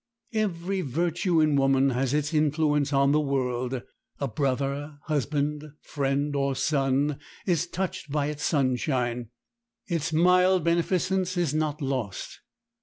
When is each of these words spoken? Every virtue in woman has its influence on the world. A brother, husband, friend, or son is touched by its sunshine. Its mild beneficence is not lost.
Every 0.33 0.81
virtue 0.81 1.39
in 1.41 1.55
woman 1.57 1.91
has 1.91 2.11
its 2.11 2.33
influence 2.33 2.91
on 2.91 3.11
the 3.11 3.19
world. 3.19 3.83
A 4.19 4.27
brother, 4.27 4.97
husband, 5.03 5.63
friend, 5.83 6.35
or 6.35 6.55
son 6.55 7.19
is 7.45 7.67
touched 7.67 8.09
by 8.09 8.25
its 8.25 8.41
sunshine. 8.43 9.29
Its 9.85 10.11
mild 10.11 10.63
beneficence 10.63 11.37
is 11.37 11.53
not 11.53 11.83
lost. 11.83 12.39